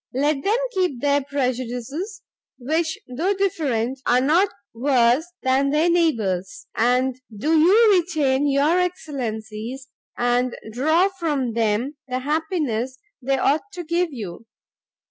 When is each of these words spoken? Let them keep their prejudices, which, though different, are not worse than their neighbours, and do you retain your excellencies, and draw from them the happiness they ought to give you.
Let 0.15 0.43
them 0.43 0.57
keep 0.71 0.99
their 0.99 1.21
prejudices, 1.23 2.23
which, 2.57 2.97
though 3.07 3.35
different, 3.35 3.99
are 4.07 4.19
not 4.19 4.49
worse 4.73 5.27
than 5.43 5.69
their 5.69 5.91
neighbours, 5.91 6.65
and 6.73 7.21
do 7.37 7.55
you 7.59 7.93
retain 7.99 8.47
your 8.49 8.79
excellencies, 8.79 9.89
and 10.17 10.55
draw 10.71 11.09
from 11.19 11.53
them 11.53 11.97
the 12.07 12.17
happiness 12.17 12.97
they 13.21 13.37
ought 13.37 13.71
to 13.73 13.83
give 13.83 14.11
you. 14.11 14.47